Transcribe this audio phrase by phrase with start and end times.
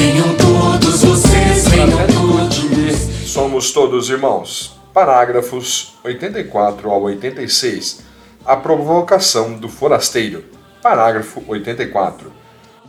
[0.00, 3.30] venham todos vocês, venham todos.
[3.30, 4.80] Somos todos irmãos.
[4.94, 8.00] Parágrafos 84 ao 86.
[8.44, 10.44] A provocação do forasteiro.
[10.82, 12.32] Parágrafo 84.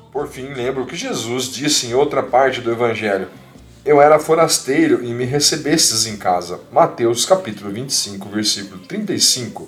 [0.10, 3.28] Por fim, lembro que Jesus disse em outra parte do Evangelho:
[3.84, 6.62] Eu era forasteiro e me recebestes em casa.
[6.72, 9.68] Mateus capítulo 25, versículo 35.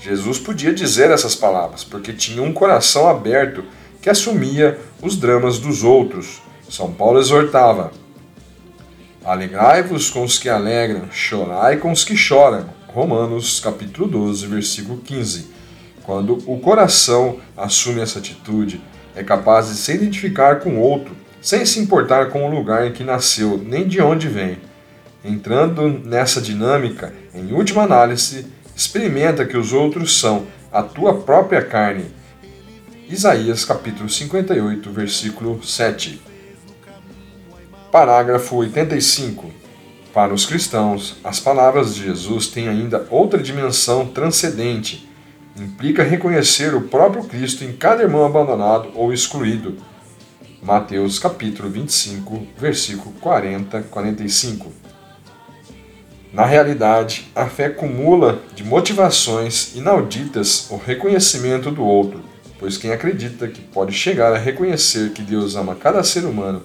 [0.00, 3.62] Jesus podia dizer essas palavras, porque tinha um coração aberto
[4.00, 6.40] que assumia os dramas dos outros.
[6.68, 7.92] São Paulo exortava:
[9.24, 12.66] Alegrai-vos com os que alegram, chorai com os que choram.
[12.88, 15.46] Romanos capítulo 12, versículo 15.
[16.02, 18.80] Quando o coração assume essa atitude,
[19.14, 23.04] é capaz de se identificar com outro, sem se importar com o lugar em que
[23.04, 24.58] nasceu, nem de onde vem.
[25.24, 32.06] Entrando nessa dinâmica, em última análise, experimenta que os outros são a tua própria carne.
[33.08, 36.20] Isaías capítulo 58, versículo 7.
[37.92, 39.50] Parágrafo 85.
[40.14, 45.06] Para os cristãos, as palavras de Jesus têm ainda outra dimensão transcendente
[45.54, 49.76] implica reconhecer o próprio Cristo em cada irmão abandonado ou excluído.
[50.62, 54.72] Mateus capítulo 25, versículo 40, 45.
[56.32, 62.22] Na realidade, a fé acumula de motivações inauditas o reconhecimento do outro,
[62.58, 66.62] pois quem acredita que pode chegar a reconhecer que Deus ama cada ser humano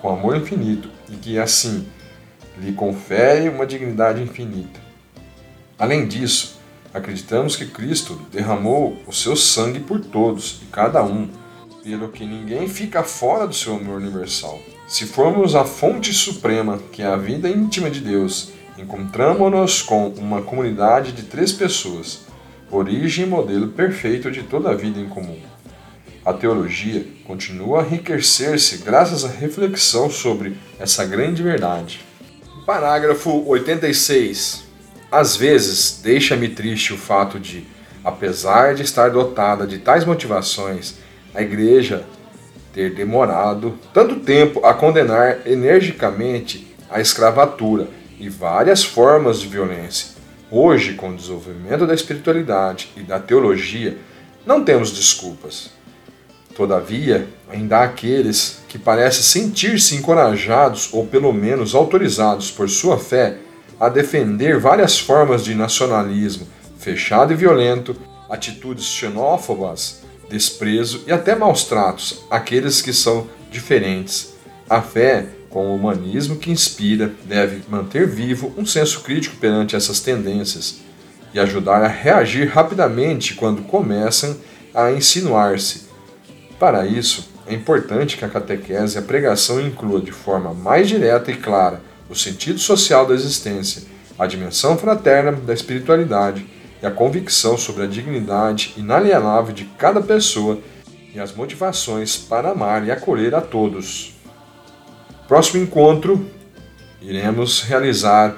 [0.00, 1.86] com amor infinito e que assim
[2.58, 4.80] lhe confere uma dignidade infinita.
[5.78, 6.60] Além disso,
[6.92, 11.28] Acreditamos que Cristo derramou o seu sangue por todos e cada um,
[11.84, 14.58] pelo que ninguém fica fora do seu amor universal.
[14.88, 20.42] Se formos a fonte suprema, que é a vida íntima de Deus, encontramos-nos com uma
[20.42, 22.22] comunidade de três pessoas,
[22.72, 25.38] origem e modelo perfeito de toda a vida em comum.
[26.30, 32.06] A teologia continua a enriquecer-se graças à reflexão sobre essa grande verdade.
[32.64, 34.62] Parágrafo 86.
[35.10, 37.66] Às vezes, deixa-me triste o fato de,
[38.04, 40.98] apesar de estar dotada de tais motivações,
[41.34, 42.04] a Igreja
[42.72, 47.88] ter demorado tanto tempo a condenar energicamente a escravatura
[48.20, 50.10] e várias formas de violência.
[50.48, 53.98] Hoje, com o desenvolvimento da espiritualidade e da teologia,
[54.46, 55.79] não temos desculpas.
[56.60, 63.38] Todavia, ainda há aqueles que parecem sentir-se encorajados ou pelo menos autorizados por sua fé
[63.80, 66.46] a defender várias formas de nacionalismo
[66.78, 67.96] fechado e violento,
[68.28, 74.34] atitudes xenófobas, desprezo e até maus tratos àqueles que são diferentes.
[74.68, 80.00] A fé, com o humanismo que inspira, deve manter vivo um senso crítico perante essas
[80.00, 80.80] tendências
[81.32, 84.36] e ajudar a reagir rapidamente quando começam
[84.74, 85.88] a insinuar-se.
[86.60, 91.30] Para isso, é importante que a catequese e a pregação inclua de forma mais direta
[91.30, 93.84] e clara o sentido social da existência,
[94.18, 96.46] a dimensão fraterna da espiritualidade
[96.82, 100.58] e a convicção sobre a dignidade inalienável de cada pessoa
[101.14, 104.14] e as motivações para amar e acolher a todos.
[105.26, 106.26] Próximo encontro,
[107.00, 108.36] iremos realizar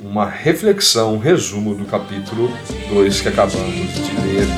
[0.00, 2.50] uma reflexão, um resumo do capítulo
[2.88, 4.48] 2 que acabamos de ler.